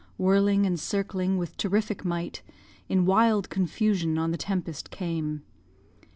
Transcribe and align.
Whirling 0.17 0.65
and 0.65 0.79
circling 0.79 1.37
with 1.37 1.57
terrific 1.57 2.03
might, 2.03 2.41
In 2.89 3.05
wild 3.05 3.51
confusion 3.51 4.17
on 4.17 4.31
the 4.31 4.35
tempest 4.39 4.89
came. 4.89 5.43